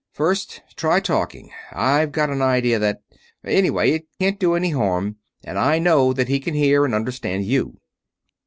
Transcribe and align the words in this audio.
First, 0.13 0.63
try 0.75 0.99
talking. 0.99 1.51
I've 1.71 2.11
got 2.11 2.31
an 2.31 2.41
idea 2.41 2.79
that... 2.79 3.03
anyway, 3.45 3.91
it 3.91 4.07
can't 4.19 4.39
do 4.39 4.55
any 4.55 4.71
harm, 4.71 5.17
and 5.43 5.59
I 5.59 5.77
know 5.77 6.11
that 6.11 6.27
he 6.27 6.39
can 6.39 6.55
hear 6.55 6.85
and 6.85 6.95
understand 6.95 7.45
you." 7.45 7.77